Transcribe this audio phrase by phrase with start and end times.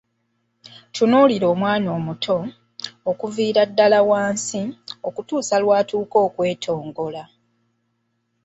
[0.95, 2.37] Tunuulira omwana omuto,
[3.09, 4.61] okuviira ddala wansi,
[5.07, 7.23] okutuusa lwatuuka okwetongola.